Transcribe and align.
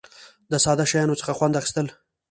د 0.51 0.53
ساده 0.63 0.85
شیانو 0.91 1.19
څخه 1.19 1.33
خوند 1.37 1.59
اخیستل. 1.61 1.87